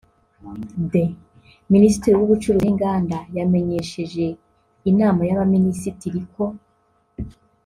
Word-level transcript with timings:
d) 0.91 0.93
Minisitiri 1.73 2.13
w’Ubucuruzi 2.15 2.63
n’Inganda 2.65 3.17
yamenyesheje 3.37 4.25
Inama 4.91 5.21
y’Abaminisitiri 5.29 6.19
ko 6.33 6.43